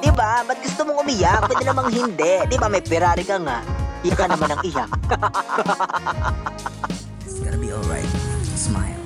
Di 0.00 0.08
ba? 0.16 0.40
Ba't 0.48 0.56
gusto 0.64 0.88
mong 0.88 1.04
umiyak? 1.04 1.44
Pwede 1.44 1.64
namang 1.68 1.92
hindi. 1.92 2.32
Di 2.48 2.56
ba? 2.56 2.72
May 2.72 2.80
Ferrari 2.80 3.20
ka 3.20 3.36
nga. 3.36 3.60
Iyak 4.00 4.16
ka 4.16 4.24
naman 4.32 4.48
ng 4.56 4.62
iyak. 4.64 4.90
It's 7.28 7.36
gonna 7.44 7.60
be 7.60 7.68
alright. 7.68 8.08
Smile. 8.56 8.96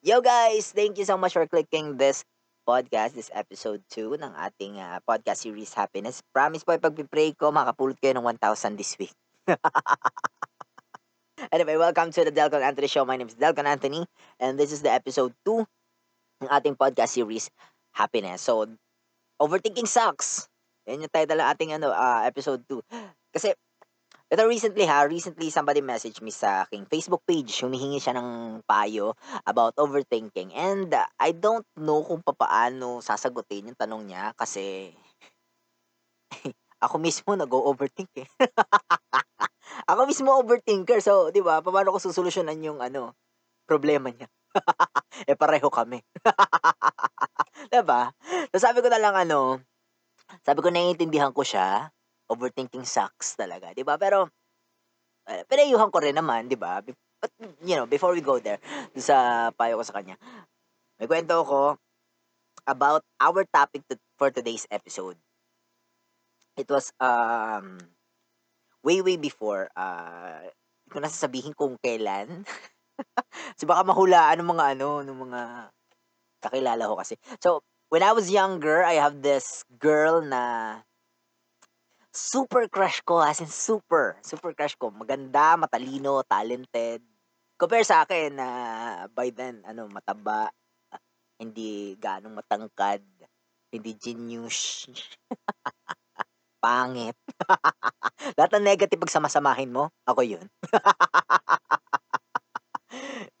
Yo 0.00 0.24
guys, 0.24 0.72
thank 0.72 0.96
you 0.96 1.04
so 1.04 1.20
much 1.20 1.36
for 1.36 1.44
clicking 1.44 2.00
this 2.00 2.24
podcast, 2.64 3.12
this 3.12 3.28
episode 3.36 3.84
2 3.92 4.16
ng 4.16 4.32
ating 4.32 4.80
uh, 4.80 4.96
podcast 5.04 5.44
series 5.44 5.76
Happiness. 5.76 6.24
Promise 6.32 6.64
po, 6.64 6.72
pag-pray 6.80 7.36
ko, 7.36 7.52
makapulot 7.52 8.00
kayo 8.00 8.16
ng 8.16 8.24
1,000 8.24 8.80
this 8.80 8.96
week. 8.96 9.12
anyway, 11.52 11.76
welcome 11.76 12.08
to 12.08 12.24
the 12.24 12.32
Delcon 12.32 12.64
Anthony 12.64 12.88
Show. 12.88 13.04
My 13.04 13.20
name 13.20 13.28
is 13.28 13.36
Delcon 13.36 13.68
Anthony, 13.68 14.08
and 14.40 14.56
this 14.56 14.72
is 14.72 14.80
the 14.80 14.88
episode 14.88 15.36
2 15.44 15.68
ng 16.42 16.50
ating 16.50 16.78
podcast 16.78 17.18
series 17.18 17.50
Happiness. 17.94 18.46
So, 18.46 18.66
Overthinking 19.42 19.90
Sucks. 19.90 20.46
Yan 20.86 21.02
yung 21.02 21.12
title 21.12 21.42
ng 21.42 21.48
ating 21.50 21.70
ano, 21.74 21.90
uh, 21.90 22.22
episode 22.26 22.62
2. 22.70 22.78
Kasi, 23.34 23.54
ito 24.28 24.42
recently 24.44 24.84
ha, 24.84 25.08
recently 25.08 25.48
somebody 25.48 25.80
messaged 25.80 26.20
me 26.20 26.30
sa 26.30 26.68
aking 26.68 26.84
Facebook 26.86 27.24
page. 27.24 27.64
Humihingi 27.64 27.98
siya 27.98 28.14
ng 28.14 28.60
payo 28.68 29.16
about 29.48 29.74
overthinking. 29.80 30.52
And 30.54 30.92
uh, 30.92 31.08
I 31.18 31.32
don't 31.32 31.64
know 31.80 32.04
kung 32.04 32.22
paano 32.22 33.00
sasagutin 33.00 33.72
yung 33.72 33.78
tanong 33.78 34.04
niya 34.04 34.36
kasi 34.36 34.92
ako 36.84 37.00
mismo 37.00 37.34
nag-overthink 37.34 38.12
eh. 38.20 38.28
ako 39.90 40.00
mismo 40.06 40.30
overthinker. 40.38 41.00
So, 41.00 41.32
di 41.32 41.40
ba, 41.40 41.64
paano 41.64 41.96
ko 41.96 41.98
susolusyonan 41.98 42.60
yung 42.62 42.78
ano, 42.84 43.16
problema 43.64 44.12
niya? 44.12 44.28
eh, 45.30 45.36
pareho 45.38 45.68
kami. 45.70 46.00
diba? 47.72 48.12
So, 48.52 48.56
sabi 48.60 48.80
ko 48.84 48.88
na 48.88 49.00
lang 49.00 49.14
ano, 49.16 49.60
sabi 50.44 50.60
ko 50.64 50.68
naiintindihan 50.72 51.32
ko 51.34 51.42
siya 51.44 51.90
overthinking 52.28 52.84
sucks 52.84 53.36
talaga, 53.38 53.72
'di 53.72 53.84
ba? 53.86 53.96
Pero 53.96 54.28
uh, 55.28 55.42
pinayuhan 55.48 55.90
ko 55.92 55.98
rin 56.02 56.16
naman, 56.16 56.48
'di 56.48 56.58
ba? 56.60 56.80
But 56.84 56.96
you 57.66 57.76
know, 57.76 57.86
before 57.88 58.14
we 58.14 58.22
go 58.24 58.38
there, 58.38 58.60
sa 58.98 59.50
payo 59.54 59.78
ko 59.80 59.84
sa 59.86 59.96
kanya. 59.98 60.16
May 61.00 61.06
kwento 61.10 61.42
ko 61.46 61.78
about 62.68 63.02
our 63.20 63.44
topic 63.50 63.82
to, 63.90 63.96
for 64.18 64.30
today's 64.30 64.66
episode. 64.70 65.18
It 66.58 66.68
was 66.68 66.92
um 67.00 67.78
way 68.82 69.00
way 69.02 69.16
before 69.16 69.70
uh 69.76 70.42
ko 70.88 70.98
na 71.00 71.10
sasabihin 71.12 71.52
kung 71.54 71.76
kailan. 71.84 72.44
so 73.58 73.66
baka 73.66 73.82
mahulaan 73.82 74.38
ng 74.38 74.50
mga 74.54 74.64
ano, 74.78 75.02
ng 75.02 75.18
mga 75.28 75.40
kakilala 76.38 76.82
ko 76.86 76.94
kasi. 76.98 77.14
So, 77.42 77.60
when 77.90 78.06
I 78.06 78.14
was 78.14 78.30
younger, 78.30 78.86
I 78.86 79.02
have 79.02 79.20
this 79.20 79.66
girl 79.82 80.22
na 80.22 80.74
super 82.14 82.70
crush 82.70 83.02
ko, 83.02 83.20
as 83.20 83.42
in 83.42 83.50
super, 83.50 84.16
super 84.22 84.54
crush 84.54 84.74
ko. 84.78 84.90
Maganda, 84.90 85.58
matalino, 85.58 86.22
talented. 86.26 87.02
Compare 87.58 87.86
sa 87.86 88.06
akin 88.06 88.38
na 88.38 88.48
uh, 88.48 88.98
by 89.10 89.34
then, 89.34 89.66
ano, 89.66 89.90
mataba, 89.90 90.46
hindi 91.38 91.98
ganong 91.98 92.38
matangkad, 92.38 93.02
hindi 93.74 93.90
genius, 93.98 94.86
pangit. 96.62 97.18
Lahat 98.38 98.50
ng 98.54 98.66
negative 98.66 98.98
pag 98.98 99.14
samasamahin 99.14 99.74
mo, 99.74 99.90
ako 100.06 100.22
yun. 100.22 100.46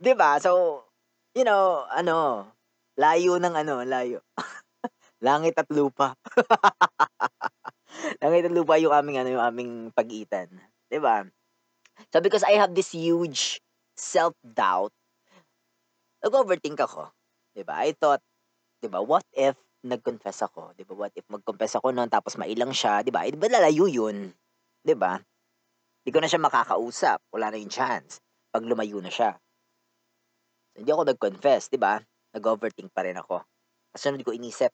'Di 0.08 0.16
ba? 0.16 0.40
So, 0.40 0.80
you 1.36 1.44
know, 1.44 1.84
ano, 1.92 2.48
layo 2.96 3.36
ng 3.36 3.52
ano, 3.52 3.84
layo. 3.84 4.24
Langit 5.26 5.52
at 5.60 5.68
lupa. 5.68 6.16
Langit 8.24 8.48
at 8.48 8.54
lupa 8.56 8.80
yung 8.80 8.96
aming 8.96 9.20
ano, 9.20 9.28
yung 9.36 9.44
aming 9.44 9.72
pagitan. 9.92 10.48
'Di 10.88 10.96
ba? 10.96 11.28
So 12.08 12.24
because 12.24 12.40
I 12.40 12.56
have 12.56 12.72
this 12.72 12.96
huge 12.96 13.60
self-doubt, 14.00 14.96
nag-overthink 16.24 16.80
ako. 16.80 17.12
'Di 17.52 17.68
ba? 17.68 17.84
I 17.84 17.92
thought, 17.92 18.24
'di 18.80 18.88
ba, 18.88 19.04
what 19.04 19.28
if 19.36 19.60
nag-confess 19.84 20.40
ako, 20.48 20.72
'di 20.72 20.88
ba? 20.88 20.96
What 20.96 21.12
if 21.20 21.28
mag-confess 21.28 21.76
ako 21.76 21.92
noon 21.92 22.08
tapos 22.08 22.40
mailang 22.40 22.72
siya, 22.72 23.04
'di 23.04 23.12
ba? 23.12 23.28
Lalayo 23.28 23.84
'yun? 23.84 24.32
'Di 24.80 24.96
ba? 24.96 25.20
Hindi 26.00 26.10
ko 26.16 26.20
na 26.24 26.30
siya 26.32 26.40
makakausap, 26.40 27.20
wala 27.28 27.52
na 27.52 27.60
yung 27.60 27.68
chance 27.68 28.24
pag 28.48 28.64
lumayo 28.64 29.04
na 29.04 29.12
siya. 29.12 29.36
Hindi 30.78 30.94
ako 30.94 31.02
nag-confess, 31.10 31.74
'di 31.74 31.78
ba? 31.82 31.98
Nag-overthink 32.32 32.94
pa 32.94 33.02
rin 33.02 33.18
ako. 33.18 33.42
Kasunod 33.90 34.22
ko 34.22 34.30
inisip, 34.30 34.70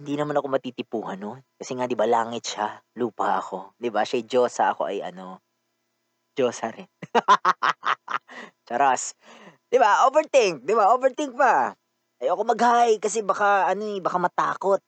hindi 0.00 0.16
naman 0.16 0.32
ako 0.40 0.48
matitipuhan 0.48 1.20
nun. 1.20 1.44
Kasi 1.60 1.76
nga, 1.76 1.84
di 1.84 1.92
ba, 1.92 2.08
langit 2.08 2.48
siya, 2.48 2.80
lupa 2.96 3.36
ako. 3.36 3.76
Di 3.76 3.92
ba, 3.92 4.00
siya 4.00 4.24
Diyosa, 4.24 4.72
ako 4.72 4.88
ay 4.88 5.04
ano, 5.04 5.44
Diyosa 6.32 6.72
rin. 6.72 6.88
Charas. 8.66 9.12
Di 9.68 9.76
ba, 9.76 10.08
overthink. 10.08 10.64
Di 10.64 10.72
ba, 10.72 10.96
overthink 10.96 11.36
pa. 11.36 11.76
Ayoko 12.16 12.48
mag-hi 12.48 12.96
kasi 12.96 13.20
baka, 13.20 13.68
ano 13.68 13.84
eh, 13.84 14.00
baka 14.00 14.16
matakot. 14.16 14.80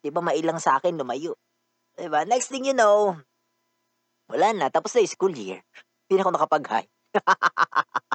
Di 0.00 0.08
ba, 0.08 0.24
mailang 0.24 0.56
sa 0.56 0.80
akin, 0.80 0.96
lumayo. 0.96 1.36
Di 1.92 2.08
ba, 2.08 2.24
next 2.24 2.48
thing 2.48 2.64
you 2.64 2.72
know, 2.72 3.20
wala 4.32 4.48
na, 4.56 4.72
tapos 4.72 4.96
na 4.96 5.04
yung 5.04 5.12
school 5.12 5.34
year. 5.36 5.60
Hindi 6.08 6.12
na 6.16 6.22
ako 6.24 6.32
nakapag-hi. 6.40 6.84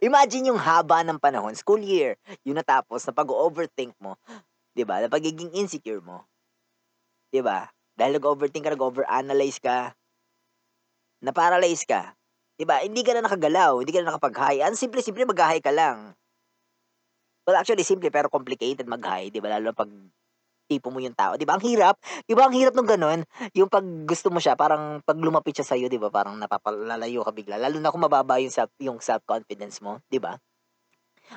Imagine 0.00 0.48
yung 0.54 0.60
haba 0.60 1.04
ng 1.04 1.20
panahon, 1.20 1.52
school 1.52 1.82
year, 1.82 2.16
yun 2.46 2.56
natapos, 2.56 3.04
na 3.04 3.12
pag-overthink 3.12 3.92
mo, 4.00 4.16
'di 4.72 4.84
ba? 4.88 5.02
Na 5.04 5.10
pagiging 5.12 5.52
insecure 5.52 6.00
mo. 6.00 6.24
'Di 7.32 7.40
ba? 7.44 7.68
Dahil 7.96 8.16
nag-overthink 8.16 8.64
ka, 8.64 8.72
nag-overanalyze 8.72 9.60
ka, 9.60 9.92
na-paralyze 11.24 11.84
ka. 11.84 12.12
'Di 12.56 12.64
ba? 12.64 12.80
Hindi 12.80 13.02
ka 13.04 13.12
na 13.16 13.24
nakagalaw, 13.26 13.80
hindi 13.80 13.92
ka 13.92 14.00
na 14.04 14.12
nakapag-high. 14.14 14.60
Ang 14.64 14.76
simple-simple 14.78 15.28
mag-high 15.28 15.60
ka 15.60 15.72
lang. 15.72 16.12
Well, 17.46 17.58
actually 17.58 17.82
simple 17.82 18.10
pero 18.14 18.30
complicated 18.30 18.86
mag-high, 18.86 19.28
'di 19.30 19.42
ba? 19.42 19.58
Lalo 19.58 19.74
pag 19.74 19.90
tipo 20.72 20.88
mo 20.88 20.98
yung 21.04 21.12
tao, 21.16 21.36
'di 21.36 21.44
ba? 21.44 21.60
Ang 21.60 21.64
hirap. 21.68 22.00
'Di 22.24 22.32
ba 22.32 22.48
ang 22.48 22.54
hirap 22.56 22.72
nung 22.72 22.88
ganun? 22.88 23.20
Yung 23.52 23.68
pag 23.68 23.84
gusto 24.08 24.32
mo 24.32 24.40
siya, 24.40 24.56
parang 24.56 25.04
pag 25.04 25.20
lumapit 25.20 25.52
siya 25.60 25.66
sa 25.68 25.76
iyo, 25.76 25.92
'di 25.92 26.00
ba? 26.00 26.08
Parang 26.08 26.40
napapalalayo 26.40 27.20
ka 27.28 27.32
bigla. 27.36 27.60
Lalo 27.60 27.76
na 27.84 27.92
kung 27.92 28.00
mababa 28.04 28.40
yung 28.40 28.52
self 28.54 28.72
yung 28.80 28.98
self-confidence 29.04 29.84
mo, 29.84 30.00
'di 30.08 30.16
ba? 30.22 30.40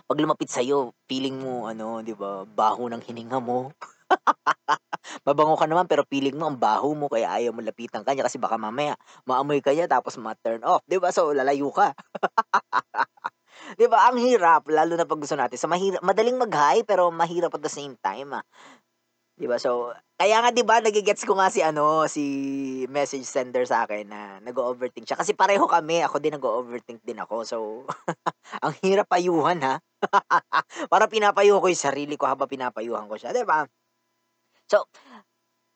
Pag 0.07 0.21
lumapit 0.21 0.53
sa 0.53 0.61
iyo, 0.61 0.93
feeling 1.09 1.35
mo 1.41 1.65
ano, 1.65 1.99
'di 2.05 2.13
ba, 2.13 2.45
baho 2.45 2.85
ng 2.89 3.01
hininga 3.03 3.41
mo. 3.41 3.73
Mabango 5.27 5.55
ka 5.59 5.67
naman 5.69 5.87
pero 5.89 6.05
feeling 6.09 6.35
mo 6.37 6.49
ang 6.49 6.57
baho 6.59 6.93
mo 6.97 7.07
kaya 7.11 7.29
ayaw 7.31 7.51
mo 7.55 7.61
lapitan 7.65 8.03
kanya 8.05 8.25
kasi 8.25 8.37
baka 8.41 8.57
mamaya 8.57 8.95
maamoy 9.29 9.61
ka 9.61 9.71
tapos 9.89 10.17
ma-turn 10.21 10.61
off, 10.65 10.81
'di 10.89 10.97
ba? 11.01 11.09
So 11.13 11.33
lalayo 11.33 11.69
ka. 11.73 11.93
'Di 13.79 13.87
ba? 13.91 14.09
Ang 14.11 14.19
hirap 14.23 14.67
lalo 14.71 14.95
na 14.95 15.07
pag 15.09 15.19
gusto 15.21 15.35
natin. 15.37 15.57
So 15.59 15.67
mahirap, 15.71 16.01
madaling 16.05 16.37
mag-high 16.39 16.83
pero 16.87 17.09
mahirap 17.11 17.53
at 17.55 17.63
the 17.65 17.71
same 17.71 17.95
time. 18.01 18.35
Ah. 18.37 18.43
'Di 19.37 19.45
ba? 19.51 19.59
So 19.59 19.91
kaya 20.15 20.39
nga 20.39 20.49
'di 20.55 20.63
ba 20.63 20.79
nagigets 20.79 21.27
ko 21.27 21.35
nga 21.35 21.51
si 21.51 21.59
ano, 21.59 22.07
si 22.07 22.23
message 22.87 23.27
sender 23.27 23.67
sa 23.67 23.83
akin 23.83 24.07
na 24.07 24.39
nag-o-overthink 24.39 25.03
siya 25.03 25.19
kasi 25.19 25.35
pareho 25.35 25.67
kami, 25.67 25.99
ako 25.99 26.23
din 26.23 26.39
nag-o-overthink 26.39 27.03
din 27.03 27.19
ako. 27.19 27.43
So 27.43 27.57
ang 28.65 28.73
hirap 28.83 29.11
payuhan 29.11 29.59
ha. 29.65 29.75
Para 30.91 31.09
pinapayuhan 31.11 31.59
ko 31.63 31.67
'yung 31.67 31.79
sarili 31.91 32.15
ko 32.15 32.27
habang 32.31 32.47
pinapayuhan 32.51 33.07
ko 33.11 33.15
siya, 33.19 33.35
'di 33.35 33.43
ba? 33.43 33.67
So, 34.69 34.89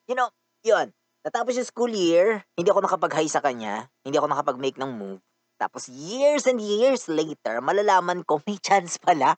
you 0.09 0.15
know, 0.17 0.31
'yun. 0.65 0.91
Natapos 1.25 1.59
yung 1.59 1.67
school 1.69 1.91
year, 1.93 2.43
hindi 2.55 2.71
ako 2.71 2.85
nakapag-high 2.87 3.29
sa 3.29 3.43
kanya, 3.43 3.91
hindi 4.07 4.15
ako 4.17 4.31
nakapag-make 4.31 4.79
ng 4.79 4.91
move. 4.95 5.19
Tapos 5.59 5.91
years 5.91 6.47
and 6.47 6.63
years 6.63 7.11
later, 7.11 7.59
malalaman 7.59 8.23
ko 8.23 8.39
may 8.47 8.55
chance 8.63 8.95
pala. 8.95 9.35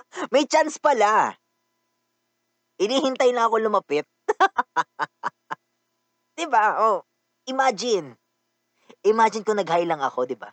may 0.34 0.48
chance 0.48 0.80
pala. 0.80 1.36
Inihintay 2.78 3.32
na 3.32 3.48
ako 3.48 3.56
lumapit. 3.64 4.04
'Di 6.36 6.44
ba? 6.52 6.76
Oh, 6.84 7.00
imagine. 7.48 8.12
Imagine 9.06 9.42
kung 9.46 9.58
nag-high 9.60 9.86
lang 9.88 10.02
ako, 10.04 10.26
'di 10.28 10.36
ba? 10.38 10.50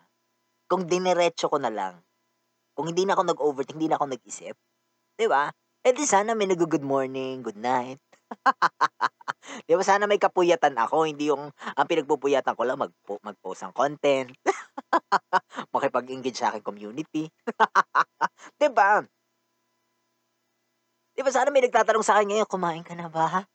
Kung 0.70 0.86
diniretso 0.90 1.50
ko 1.52 1.58
na 1.62 1.72
lang. 1.74 2.02
Kung 2.78 2.90
hindi 2.92 3.06
na 3.08 3.16
ako 3.18 3.24
nag-overthink, 3.30 3.78
hindi 3.80 3.90
na 3.92 3.98
ako 4.00 4.08
nag-isip. 4.14 4.56
'Di 5.20 5.28
ba? 5.30 5.50
Eh 5.86 5.94
di 5.96 6.06
sana 6.08 6.34
may 6.38 6.48
nag-good 6.50 6.84
morning, 6.86 7.42
good 7.46 7.60
night. 7.60 8.00
'Di 9.68 9.74
ba 9.78 9.84
sana 9.86 10.06
may 10.10 10.20
kapuyatan 10.22 10.76
ako, 10.80 11.06
hindi 11.08 11.30
yung 11.32 11.52
ang 11.54 11.88
pinagpupuyatan 11.90 12.56
ko 12.58 12.64
lang 12.68 12.80
mag 12.82 12.92
mag-post 13.24 13.64
ng 13.68 13.74
content. 13.76 14.30
Makipag-engage 15.76 16.38
sa 16.40 16.52
aking 16.54 16.66
community. 16.66 17.24
'Di 18.60 18.70
ba? 18.74 19.02
'Di 21.14 21.22
ba 21.26 21.30
sana 21.34 21.54
may 21.54 21.62
nagtatanong 21.66 22.06
sa 22.06 22.18
akin 22.18 22.28
ngayon, 22.34 22.50
"Kumain 22.50 22.82
ka 22.86 22.94
na 22.98 23.06
ba?" 23.10 23.46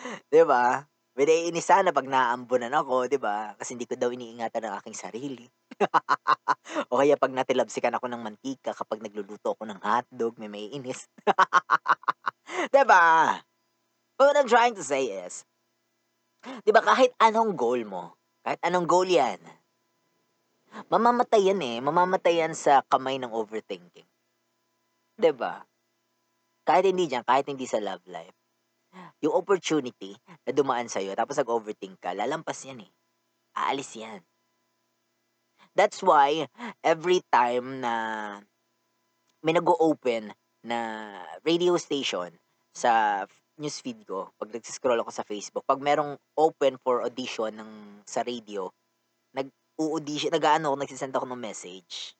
'Di 0.30 0.42
ba? 0.48 0.84
May 1.18 1.26
naiinis 1.28 1.66
sana 1.68 1.90
'pag 1.92 2.08
naaambunan 2.08 2.72
ako, 2.72 3.10
'di 3.10 3.18
ba? 3.20 3.52
Kasi 3.58 3.76
hindi 3.76 3.84
ko 3.84 3.94
daw 3.98 4.08
iniingatan 4.14 4.62
ang 4.64 4.74
aking 4.80 4.96
sarili. 4.96 5.46
O 6.90 6.98
kaya 7.02 7.18
'pag 7.18 7.34
natilabsikan 7.34 7.94
ako 7.98 8.06
ng 8.10 8.22
mantika 8.22 8.70
kapag 8.74 9.02
nagluluto 9.02 9.54
ako 9.58 9.66
ng 9.66 9.80
hotdog, 9.82 10.38
may 10.38 10.48
maiinis. 10.50 11.06
'Di 12.72 12.82
ba? 12.86 13.36
What 14.18 14.36
I'm 14.38 14.48
trying 14.48 14.76
to 14.76 14.84
say 14.86 15.10
is, 15.26 15.44
'di 16.64 16.70
ba 16.72 16.80
kahit 16.84 17.12
anong 17.20 17.52
goal 17.56 17.80
mo, 17.84 18.16
kahit 18.44 18.60
anong 18.64 18.86
goal 18.88 19.08
'yan, 19.08 19.40
mamamatay 20.92 21.42
yan, 21.52 21.60
eh, 21.62 21.76
mamamatay 21.84 22.34
yan 22.44 22.52
sa 22.64 22.80
kamay 22.92 23.16
ng 23.20 23.32
overthinking. 23.40 24.08
'Di 25.20 25.32
ba? 25.36 25.60
Kahit 26.64 26.88
hindi 26.88 27.04
diyan, 27.04 27.24
kahit 27.28 27.44
hindi 27.52 27.68
sa 27.68 27.76
love 27.76 28.04
life. 28.08 28.36
Yung 29.20 29.36
opportunity 29.36 30.16
na 30.48 30.50
dumaan 30.56 30.88
sa'yo 30.88 31.12
tapos 31.12 31.36
nag-overthink 31.38 32.00
ka, 32.00 32.16
lalampas 32.16 32.64
yan, 32.66 32.82
eh. 32.82 32.90
Aalis 33.54 33.92
yan. 34.00 34.24
That's 35.76 36.02
why 36.02 36.48
every 36.82 37.22
time 37.30 37.84
na 37.84 37.94
may 39.44 39.54
nag-o-open 39.54 40.32
na 40.66 40.78
radio 41.46 41.76
station 41.76 42.34
sa 42.74 43.24
newsfeed 43.60 44.08
ko, 44.08 44.32
'pag 44.40 44.50
nagse-scroll 44.56 45.00
ako 45.04 45.12
sa 45.12 45.26
Facebook, 45.26 45.64
'pag 45.68 45.84
merong 45.84 46.16
open 46.34 46.80
for 46.80 47.04
audition 47.04 47.52
ng 47.60 48.02
sa 48.08 48.24
radio, 48.24 48.72
nag-u-audition 49.36 50.32
nag-aano 50.32 50.72
ako, 50.72 50.76
nagse-send 50.80 51.14
ako 51.14 51.26
ng 51.28 51.40
message. 51.40 52.16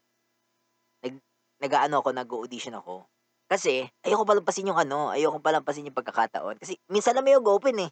Nag 1.60 1.68
nag-aano 1.68 2.00
ako, 2.00 2.08
nag-o-audition 2.16 2.72
ako. 2.80 3.04
Kasi 3.44 3.84
ayoko 4.00 4.24
palampasin 4.24 4.72
yung 4.72 4.80
ano, 4.80 5.12
ayokong 5.12 5.44
palampasin 5.44 5.84
yung 5.84 5.96
pagkakataon. 5.98 6.56
Kasi 6.56 6.80
minsan 6.88 7.12
lang 7.12 7.26
may 7.28 7.36
mag-open, 7.36 7.84
eh. 7.84 7.90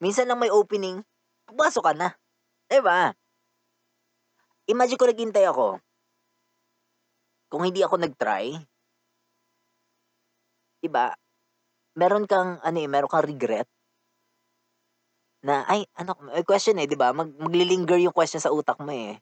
Minsan 0.00 0.28
lang 0.28 0.40
may 0.40 0.52
opening, 0.52 1.00
papasok 1.48 1.82
ka 1.88 1.92
na. 1.96 2.08
'Di 2.68 2.80
ba? 2.84 3.12
Imagine 4.68 4.98
kung 4.98 5.10
naghintay 5.10 5.46
ako. 5.46 5.78
Kung 7.52 7.62
hindi 7.66 7.80
ako 7.82 7.94
nag-try 8.02 8.66
'di 10.82 10.88
ba? 10.92 11.12
Meron 12.00 12.24
kang 12.30 12.58
ano, 12.62 12.78
eh, 12.80 12.88
meron 12.90 13.10
kang 13.12 13.26
regret. 13.26 13.66
Na, 15.44 15.68
ay 15.68 15.84
ano, 16.00 16.16
may 16.32 16.44
question, 16.48 16.80
eh, 16.80 16.88
'di 16.88 16.96
ba? 16.96 17.12
Mag 17.12 17.28
magle-linger 17.36 18.00
yung 18.00 18.16
question 18.16 18.40
sa 18.40 18.52
utak 18.52 18.80
mo, 18.80 18.88
eh. 18.92 19.20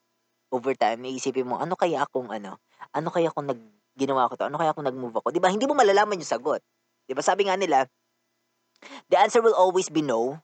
Over 0.53 0.77
time, 0.77 1.09
iisipin 1.09 1.49
mo, 1.49 1.57
ano 1.57 1.73
kaya 1.79 2.05
kung 2.13 2.29
ano, 2.29 2.61
ano 2.93 3.09
kaya 3.09 3.33
kung 3.33 3.49
nag 3.49 3.61
ginawa 3.97 4.29
ko 4.29 4.35
'to, 4.37 4.51
ano 4.51 4.59
kaya 4.61 4.75
kung 4.77 4.85
nag-move 4.85 5.15
ako? 5.23 5.31
'Di 5.33 5.41
ba, 5.41 5.49
hindi 5.49 5.65
mo 5.65 5.73
malalaman 5.79 6.19
yung 6.21 6.29
sagot. 6.29 6.61
'Di 7.09 7.15
ba, 7.17 7.23
sabi 7.25 7.47
nga 7.49 7.57
nila, 7.57 7.87
the 9.09 9.17
answer 9.19 9.41
will 9.43 9.55
always 9.57 9.89
be 9.89 10.03
no 10.03 10.43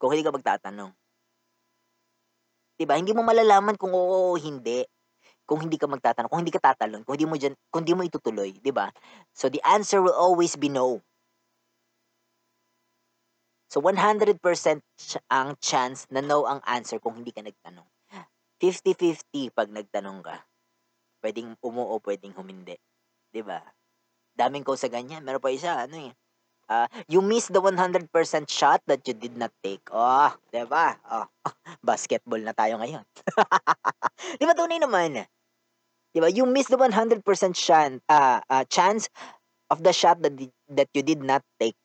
kung 0.00 0.12
hindi 0.12 0.24
ka 0.24 0.32
magtatanong. 0.32 0.90
'Di 2.76 2.84
ba, 2.84 2.94
hindi 3.00 3.12
mo 3.16 3.24
malalaman 3.24 3.76
kung 3.80 3.92
oo 3.96 4.32
o 4.32 4.36
hindi, 4.36 4.84
kung 5.48 5.60
hindi 5.64 5.76
ka 5.80 5.86
magtatanong, 5.90 6.30
kung 6.32 6.42
hindi 6.44 6.54
ka 6.54 6.62
tatalon, 6.72 7.02
kung 7.06 7.14
hindi 7.18 7.28
mo 7.28 7.36
diyan 7.40 7.54
kung 7.72 7.82
hindi 7.86 7.94
mo 7.96 8.04
itutuloy, 8.06 8.50
'di 8.60 8.72
ba? 8.74 8.88
So, 9.36 9.48
the 9.52 9.62
answer 9.66 10.00
will 10.04 10.16
always 10.16 10.54
be 10.58 10.68
no. 10.72 11.02
So, 13.72 13.82
100% 13.82 14.78
ch 14.94 15.18
ang 15.26 15.58
chance 15.58 16.06
na 16.14 16.22
no 16.22 16.46
ang 16.46 16.62
answer 16.62 17.02
kung 17.02 17.18
hindi 17.18 17.34
ka 17.34 17.42
nagtanong. 17.42 17.86
50-50 18.62 19.52
'pag 19.52 19.68
nagtanong 19.72 20.20
ka. 20.24 20.36
Puwedeng 21.22 21.56
umuo, 21.64 21.96
puwedeng 22.02 22.36
humindi, 22.36 22.76
'di 23.32 23.42
ba? 23.44 23.60
Daming 24.36 24.64
quote 24.66 24.80
sa 24.82 24.92
ganyan. 24.92 25.24
Meron 25.24 25.42
pa 25.42 25.52
isa 25.52 25.84
ano, 25.86 25.96
eh, 26.10 26.12
ah, 26.72 26.88
"You 27.10 27.20
miss 27.24 27.48
the 27.52 27.60
100% 27.62 28.48
shot 28.50 28.82
that 28.90 29.04
you 29.08 29.14
did 29.16 29.36
not 29.38 29.52
take." 29.64 29.84
Oh, 29.92 30.32
'di 30.52 30.64
ba? 30.68 30.96
Oh, 31.08 31.26
basketball 31.86 32.40
na 32.42 32.54
tayo 32.56 32.78
ngayon. 32.80 33.04
'Di 34.38 34.44
ba 34.46 34.54
tunay 34.56 34.80
naman? 34.82 35.26
'Di 36.12 36.18
ba, 36.22 36.28
you 36.32 36.46
miss 36.48 36.68
the 36.72 36.78
100% 36.80 37.54
shan 37.56 38.00
ah, 38.10 38.42
ah, 38.50 38.64
chance 38.66 39.08
of 39.70 39.82
the 39.84 39.92
shot 39.94 40.20
that 40.24 40.34
that 40.70 40.90
you 40.94 41.02
did 41.04 41.22
not 41.22 41.42
take. 41.60 41.76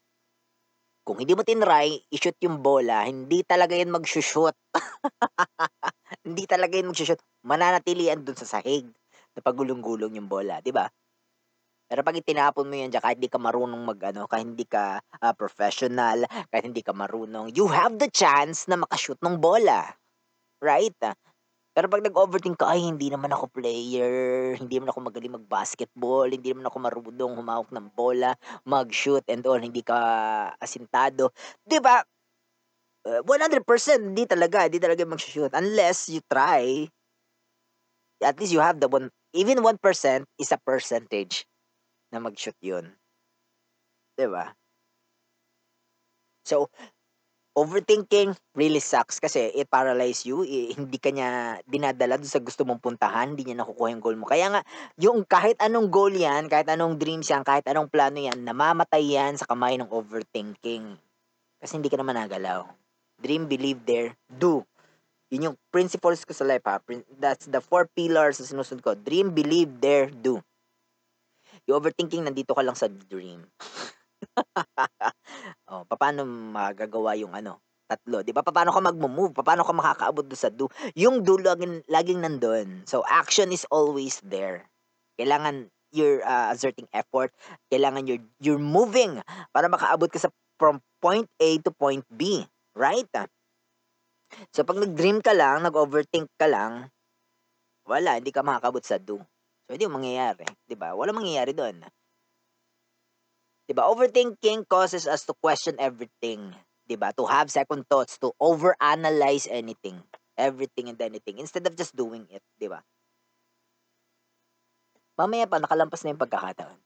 Kung 1.06 1.18
hindi 1.18 1.34
mo 1.34 1.42
tinry 1.42 1.98
i-shoot 2.14 2.38
yung 2.46 2.62
bola, 2.62 3.10
hindi 3.10 3.42
talaga 3.42 3.74
yan 3.74 3.90
magso-shoot. 3.90 4.54
Hindi 6.32 6.48
talaga 6.48 6.80
yan 6.80 6.88
magso-shoot. 6.96 7.20
Mananatili 7.44 8.08
yan 8.08 8.24
dun 8.24 8.40
sa 8.40 8.48
sahig 8.48 8.88
na 9.36 9.40
pagulong-gulong 9.44 10.16
yung 10.16 10.32
bola, 10.32 10.64
'di 10.64 10.72
ba? 10.72 10.88
Pero 11.92 12.02
'pag 12.08 12.16
itinapon 12.16 12.72
mo 12.72 12.76
yan 12.80 12.88
diyan 12.88 13.04
kahit 13.04 13.20
di 13.20 13.28
ka 13.28 13.36
marunong 13.36 13.84
mag-ano, 13.84 14.24
kahit 14.32 14.48
hindi 14.48 14.64
ka, 14.64 15.04
ah, 15.20 15.36
professional, 15.36 16.24
kahit 16.48 16.64
hindi 16.64 16.80
ka 16.80 16.96
marunong, 16.96 17.52
you 17.52 17.68
have 17.68 18.00
the 18.00 18.08
chance 18.08 18.64
na 18.72 18.80
maka-shoot 18.80 19.20
nung 19.20 19.44
bola, 19.44 19.92
right? 20.64 20.96
Pero 21.76 21.88
'pag 21.92 22.04
nag-overthink 22.06 22.60
ka, 22.62 22.72
"Ay 22.76 22.84
hindi 22.86 23.10
naman 23.12 23.32
ako 23.34 23.52
player, 23.54 24.56
hindi 24.60 24.78
naman 24.80 24.92
ako 24.94 25.00
magaling 25.12 25.36
mag-basketball, 25.40 26.28
hindi 26.32 26.52
naman 26.56 26.68
ako 26.72 26.78
marunong 26.84 27.34
humawak 27.40 27.70
ng 27.76 27.88
bola, 27.96 28.36
mag-shoot 28.68 29.24
and 29.32 29.44
all, 29.48 29.60
hindi 29.62 29.82
ka 29.86 29.98
asintado." 30.60 31.32
'Di 31.68 31.80
ba? 31.84 32.04
Uh, 33.02 33.22
100% 33.26 34.14
hindi 34.14 34.30
talaga, 34.30 34.70
hindi 34.70 34.78
talaga 34.78 35.02
magso-shoot 35.10 35.50
unless 35.58 36.06
you 36.14 36.22
try. 36.30 36.86
At 38.22 38.38
least 38.38 38.54
you 38.54 38.62
have 38.62 38.78
the 38.78 38.86
one 38.86 39.10
even 39.34 39.66
1% 39.66 39.82
is 40.38 40.54
a 40.54 40.60
percentage 40.62 41.50
na 42.14 42.22
mag-shoot 42.22 42.58
yun. 42.62 42.94
'Di 44.18 44.28
ba? 44.30 44.54
So, 46.46 46.70
overthinking 47.58 48.34
really 48.56 48.80
sucks 48.82 49.20
kasi 49.20 49.52
it 49.54 49.68
paralyze 49.70 50.26
you, 50.26 50.44
eh, 50.48 50.74
hindi 50.78 50.98
ka 50.98 51.12
niya 51.14 51.60
dinadala 51.68 52.18
sa 52.24 52.40
gusto 52.42 52.64
mong 52.66 52.82
puntahan, 52.82 53.36
hindi 53.36 53.46
niya 53.46 53.62
nakukuha 53.64 53.92
yung 53.94 54.04
goal 54.04 54.18
mo. 54.18 54.26
Kaya 54.30 54.48
nga 54.54 54.62
yung 54.98 55.28
kahit 55.28 55.60
anong 55.62 55.92
goal 55.92 56.14
yan, 56.14 56.48
kahit 56.48 56.70
anong 56.72 56.98
dreams 57.02 57.28
yan, 57.30 57.44
kahit 57.46 57.66
anong 57.70 57.92
plano 57.92 58.18
yan, 58.22 58.42
namamatay 58.48 59.04
yan 59.04 59.36
sa 59.38 59.48
kamay 59.50 59.76
ng 59.78 59.92
overthinking. 59.92 60.96
Kasi 61.62 61.78
hindi 61.78 61.90
ka 61.92 62.00
naman 62.00 62.18
nagalaw. 62.18 62.81
Dream, 63.22 63.46
believe, 63.46 63.80
dare, 63.86 64.18
do. 64.26 64.66
Yun 65.32 65.54
yung 65.54 65.58
principles 65.72 66.26
ko 66.28 66.34
sa 66.36 66.44
life 66.44 66.66
ha. 66.68 66.82
That's 67.16 67.48
the 67.48 67.64
four 67.64 67.88
pillars 67.94 68.42
na 68.42 68.50
sinusunod 68.50 68.84
ko. 68.84 68.98
Dream, 68.98 69.32
believe, 69.32 69.70
dare, 69.80 70.12
do. 70.12 70.42
Yung 71.70 71.78
overthinking, 71.78 72.26
nandito 72.26 72.52
ka 72.58 72.66
lang 72.66 72.76
sa 72.76 72.90
dream. 72.90 73.46
oh, 75.72 75.86
paano 75.88 76.26
magagawa 76.26 77.14
yung 77.16 77.32
ano, 77.38 77.62
tatlo, 77.92 78.24
'di 78.24 78.32
ba? 78.32 78.40
Paano 78.40 78.72
ka 78.72 78.80
magmo-move? 78.80 79.36
Paano 79.36 79.68
ka 79.68 79.76
makakaabot 79.76 80.24
do 80.24 80.38
sa 80.40 80.48
do? 80.48 80.72
Yung 80.96 81.28
do 81.28 81.36
laging 81.36 81.84
laging 81.92 82.24
nando'n. 82.24 82.88
So 82.88 83.04
action 83.04 83.52
is 83.52 83.68
always 83.68 84.24
there. 84.24 84.72
Kailangan 85.20 85.68
you're 85.92 86.24
uh, 86.24 86.56
exerting 86.56 86.88
effort. 86.96 87.36
Kailangan 87.68 88.08
you're 88.08 88.24
you're 88.40 88.62
moving 88.62 89.20
para 89.52 89.68
makaabot 89.68 90.08
ka 90.08 90.24
sa 90.24 90.32
from 90.56 90.80
point 91.04 91.28
A 91.44 91.60
to 91.68 91.72
point 91.76 92.08
B, 92.08 92.48
right? 92.76 93.10
So 94.56 94.64
pag 94.64 94.80
nag-dream 94.80 95.20
ka 95.20 95.36
lang, 95.36 95.64
nag-overthink 95.64 96.32
ka 96.40 96.48
lang, 96.48 96.88
wala, 97.84 98.18
hindi 98.18 98.32
ka 98.32 98.46
makakaabot 98.46 98.84
sa 98.84 98.96
do. 99.02 99.20
So 99.68 99.76
hindi 99.76 99.88
mangyayari, 99.88 100.44
'di 100.68 100.76
ba? 100.76 100.92
Walang 100.96 101.24
mangyayari 101.24 101.56
doon. 101.56 101.84
'Di 103.68 103.74
ba? 103.76 103.88
Overthinking 103.88 104.68
causes 104.68 105.08
us 105.08 105.24
to 105.24 105.36
question 105.40 105.80
everything, 105.80 106.52
'di 106.88 106.96
ba? 107.00 107.16
To 107.16 107.24
have 107.28 107.48
second 107.48 107.88
thoughts, 107.88 108.20
to 108.20 108.36
overanalyze 108.40 109.48
anything, 109.48 110.04
everything 110.36 110.92
and 110.92 111.00
anything 111.00 111.40
instead 111.40 111.64
of 111.64 111.76
just 111.80 111.96
doing 111.96 112.28
it, 112.28 112.44
'di 112.60 112.68
ba? 112.68 112.84
Mamaya 115.20 115.48
pa 115.48 115.60
nakalampas 115.60 116.04
na 116.04 116.12
yung 116.12 116.24
pagkakataon. 116.24 116.80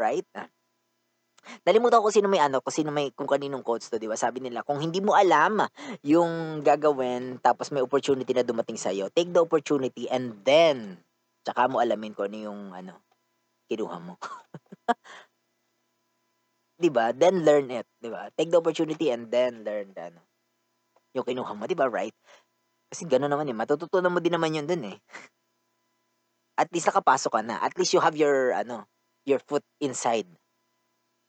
Right? 0.00 0.28
Nalimutan 1.66 2.02
ko 2.02 2.08
sino 2.10 2.26
may 2.30 2.38
ano, 2.42 2.62
kung 2.62 2.74
sino 2.74 2.90
may 2.94 3.10
kung 3.14 3.26
kaninong 3.30 3.62
quotes 3.66 3.90
'to, 3.90 3.98
'di 3.98 4.06
ba? 4.10 4.16
Sabi 4.18 4.38
nila, 4.42 4.62
kung 4.66 4.78
hindi 4.82 4.98
mo 5.02 5.14
alam 5.18 5.62
yung 6.06 6.62
gagawin 6.62 7.38
tapos 7.42 7.70
may 7.74 7.82
opportunity 7.82 8.30
na 8.34 8.46
dumating 8.46 8.78
sa'yo, 8.78 9.10
take 9.14 9.30
the 9.34 9.42
opportunity 9.42 10.06
and 10.10 10.38
then 10.46 10.98
tsaka 11.46 11.66
mo 11.70 11.82
alamin 11.82 12.14
kung 12.14 12.30
ano 12.30 12.38
yung 12.38 12.60
ano, 12.74 12.94
kinuha 13.70 13.98
mo. 14.02 14.14
'Di 16.80 16.88
ba? 16.92 17.12
Then 17.16 17.44
learn 17.46 17.68
it, 17.72 17.86
'di 18.00 18.08
ba? 18.12 18.28
Take 18.36 18.50
the 18.52 18.60
opportunity 18.60 19.08
and 19.14 19.28
then 19.32 19.64
learn 19.66 19.92
the 19.96 20.02
ano, 20.12 20.20
yung 21.16 21.26
kinuha 21.26 21.52
mo, 21.56 21.64
'di 21.68 21.78
ba, 21.78 21.88
right? 21.90 22.14
Kasi 22.92 23.04
gano'n 23.08 23.30
naman, 23.32 23.50
eh, 23.50 23.56
matututunan 23.56 24.12
mo 24.12 24.20
din 24.22 24.34
naman 24.36 24.54
yun 24.56 24.66
dun, 24.68 24.84
eh. 24.94 24.98
At 26.60 26.68
least 26.72 26.88
nakapasok 26.88 27.32
ka 27.32 27.40
na. 27.44 27.56
At 27.60 27.76
least 27.80 27.92
you 27.96 28.00
have 28.00 28.16
your 28.16 28.52
ano, 28.52 28.84
your 29.24 29.40
foot 29.40 29.64
inside. 29.80 30.28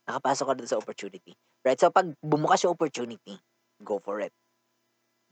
Nakapasok 0.04 0.44
ka 0.44 0.54
dun 0.56 0.68
sa 0.68 0.78
opportunity, 0.80 1.32
right? 1.64 1.78
So 1.80 1.88
'pag 1.88 2.12
bumukas 2.20 2.64
yung 2.64 2.76
opportunity, 2.76 3.40
go 3.80 4.00
for 4.00 4.20
it. 4.20 4.32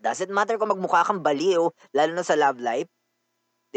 Doesn't 0.02 0.32
matter 0.32 0.58
kung 0.58 0.72
magmukha 0.72 1.06
kang 1.06 1.22
baliw, 1.22 1.70
lalo 1.94 2.12
na 2.12 2.26
sa 2.26 2.34
love 2.34 2.58
life. 2.58 2.90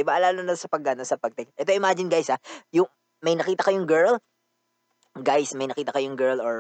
ba, 0.02 0.20
lalo 0.20 0.44
na 0.44 0.58
sa 0.60 0.68
pag-ano, 0.68 1.08
sa 1.08 1.16
pag-text. 1.16 1.56
Ito 1.56 1.72
imagine 1.72 2.12
guys, 2.12 2.28
ah, 2.28 2.42
yung 2.74 2.90
may 3.24 3.38
nakita 3.38 3.64
kayong 3.64 3.88
girl, 3.88 4.20
guys, 5.16 5.56
may 5.56 5.72
nakita 5.72 5.96
kayong 5.96 6.20
girl 6.20 6.44
or 6.44 6.58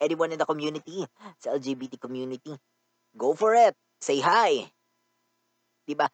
anyone 0.00 0.32
in 0.32 0.38
the 0.40 0.48
community, 0.48 1.04
sa 1.42 1.52
LGBT 1.58 1.98
community, 2.00 2.54
go 3.18 3.34
for 3.34 3.52
it. 3.52 3.74
Say 3.98 4.22
hi. 4.22 4.70
'Di 5.84 5.98
ba? 5.98 6.06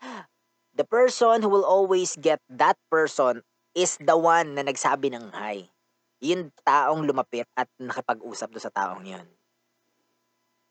The 0.74 0.86
person 0.86 1.42
who 1.42 1.50
will 1.50 1.66
always 1.66 2.16
get 2.18 2.40
that 2.50 2.78
person 2.90 3.42
is 3.74 3.98
the 4.00 4.14
one 4.14 4.54
na 4.54 4.62
nagsabi 4.62 5.10
ng 5.10 5.34
hi. 5.34 5.73
Yung 6.24 6.48
taong 6.64 7.04
lumapit 7.04 7.44
at 7.52 7.68
nakipag-usap 7.76 8.48
do 8.48 8.56
sa 8.56 8.72
taong 8.72 9.04
yun. 9.04 9.28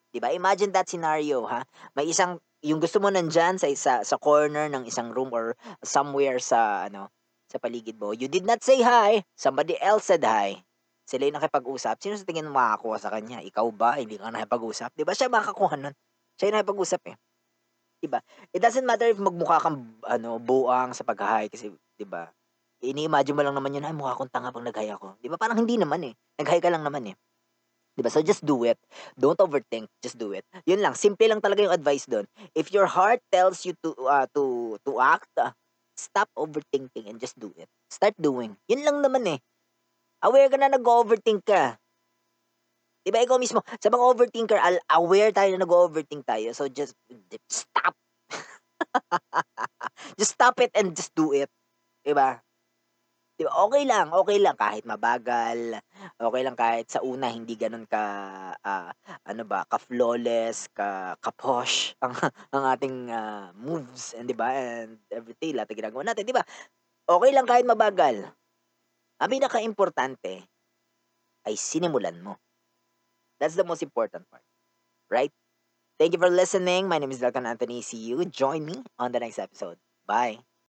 'Di 0.09 0.17
ba? 0.17 0.33
Imagine 0.33 0.73
that 0.73 0.89
scenario, 0.89 1.45
ha? 1.45 1.61
May 1.93 2.09
isang 2.09 2.41
yung 2.65 2.81
gusto 2.81 2.97
mo 2.97 3.13
nandyan 3.13 3.61
sa 3.61 3.69
isa 3.69 4.01
sa 4.01 4.15
corner 4.17 4.71
ng 4.71 4.89
isang 4.89 5.13
room 5.13 5.29
or 5.29 5.53
somewhere 5.85 6.41
sa 6.41 6.89
ano 6.89 7.13
sa 7.49 7.61
paligid 7.61 8.01
mo. 8.01 8.17
You 8.17 8.25
did 8.25 8.49
not 8.49 8.65
say 8.65 8.81
hi. 8.81 9.21
Somebody 9.37 9.77
else 9.77 10.09
said 10.09 10.25
hi. 10.25 10.65
Sila 11.03 11.27
yung 11.27 11.37
nakipag-usap. 11.37 11.99
Sino 11.99 12.15
sa 12.15 12.25
tingin 12.25 12.47
mo 12.47 12.55
makakakuha 12.57 12.97
sa 12.97 13.11
kanya? 13.11 13.43
Ikaw 13.43 13.67
ba? 13.75 13.99
Hindi 13.99 14.17
ka 14.17 14.33
nakipag-usap? 14.33 14.95
'Di 14.97 15.03
ba? 15.05 15.13
Siya 15.13 15.29
makakakuha 15.29 15.75
nun. 15.77 15.95
Siya 16.39 16.49
yung 16.49 16.55
nakipag-usap 16.57 17.01
eh. 17.13 17.15
'Di 18.01 18.07
ba? 18.09 18.19
It 18.53 18.61
doesn't 18.61 18.85
matter 18.87 19.09
if 19.11 19.19
magmukha 19.21 19.61
kang 19.61 19.97
ano 20.05 20.37
buang 20.41 20.93
sa 20.97 21.05
pag-hi 21.05 21.49
kasi 21.51 21.73
'di 21.97 22.05
ba? 22.07 22.29
Ini-imagine 22.83 23.35
mo 23.39 23.43
lang 23.47 23.55
naman 23.55 23.71
yun, 23.71 23.87
ay 23.87 23.95
mukha 23.95 24.11
akong 24.11 24.27
tanga 24.27 24.51
pag 24.51 24.67
nag-hi 24.67 24.91
ako. 24.91 25.15
'Di 25.23 25.31
ba? 25.31 25.39
Parang 25.39 25.55
hindi 25.55 25.79
naman 25.79 26.03
eh. 26.03 26.13
Nag-hi 26.35 26.59
ka 26.59 26.67
lang 26.67 26.83
naman 26.83 27.07
eh. 27.07 27.15
'Di 27.95 28.01
ba? 28.03 28.11
So 28.11 28.19
just 28.19 28.43
do 28.43 28.67
it. 28.67 28.75
Don't 29.15 29.39
overthink, 29.39 29.87
just 30.03 30.19
do 30.19 30.35
it. 30.35 30.43
Yun 30.67 30.83
lang, 30.83 30.91
simple 30.97 31.23
lang 31.29 31.39
talaga 31.39 31.63
yung 31.63 31.75
advice 31.75 32.03
doon. 32.11 32.27
If 32.51 32.75
your 32.75 32.91
heart 32.91 33.23
tells 33.31 33.63
you 33.63 33.71
to 33.87 33.95
uh, 34.03 34.27
to 34.35 34.75
to 34.83 34.91
act, 34.99 35.31
uh, 35.39 35.55
stop 35.95 36.27
overthinking 36.35 37.07
and 37.07 37.17
just 37.23 37.39
do 37.39 37.55
it. 37.55 37.71
Start 37.87 38.17
doing. 38.19 38.59
Yun 38.67 38.83
lang 38.83 38.99
naman 38.99 39.23
eh. 39.31 39.39
Aware 40.25 40.51
ka 40.51 40.57
na 40.59 40.73
nag-overthink 40.73 41.47
ka. 41.47 41.79
'Di 43.03 43.11
ba 43.11 43.19
ikaw 43.23 43.35
mismo, 43.35 43.59
sa 43.83 43.91
mga 43.91 44.03
overthinker, 44.15 44.59
aware 44.95 45.31
tayo 45.35 45.51
na 45.55 45.63
nag-overthink 45.67 46.23
tayo. 46.23 46.55
So 46.55 46.71
just 46.71 46.95
stop. 47.51 47.95
just 50.19 50.35
stop 50.39 50.55
it 50.63 50.71
and 50.75 50.95
just 50.95 51.11
do 51.11 51.35
it. 51.35 51.51
'Di 52.03 52.15
ba? 52.15 52.39
'Di? 53.43 53.51
Okay 53.51 53.83
lang, 53.83 54.07
okay 54.15 54.37
lang 54.39 54.55
kahit 54.55 54.87
mabagal. 54.87 55.83
Okay 56.15 56.41
lang 56.47 56.55
kahit 56.55 56.87
sa 56.87 57.03
una 57.03 57.27
hindi 57.27 57.59
gano'n 57.59 57.83
ka 57.91 58.03
ah, 58.55 58.91
ano 59.27 59.43
ba, 59.43 59.67
ka-flawless, 59.67 60.71
ka 60.71 61.19
ka-posh 61.19 61.91
ang 62.03 62.15
ang 62.55 62.63
ating 62.71 63.11
ah, 63.11 63.51
moves 63.59 64.15
and 64.15 64.31
'di 64.31 64.35
ba? 64.39 64.47
And 64.55 65.03
everything 65.11 65.59
lahat 65.59 65.75
ginagawa 65.75 66.07
natin, 66.07 66.23
'di 66.23 66.35
ba? 66.35 66.43
Okay 67.03 67.31
lang 67.35 67.43
kahit 67.43 67.67
mabagal. 67.67 68.31
Ang 69.19 69.29
pinakaimportante 69.29 70.47
ay 71.43 71.55
sinimulan 71.59 72.15
mo. 72.23 72.39
That's 73.43 73.59
the 73.59 73.67
most 73.67 73.83
important 73.83 74.23
part. 74.31 74.43
Right? 75.11 75.31
Thank 75.99 76.15
you 76.15 76.21
for 76.23 76.31
listening. 76.31 76.87
My 76.87 76.97
name 76.97 77.11
is 77.11 77.19
Dalton 77.19 77.45
Anthony. 77.45 77.83
See 77.83 77.99
you. 77.99 78.23
Join 78.25 78.63
me 78.65 78.83
on 78.97 79.11
the 79.11 79.19
next 79.19 79.39
episode. 79.39 79.77
Bye. 80.07 80.52